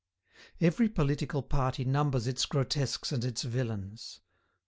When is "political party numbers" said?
0.89-2.25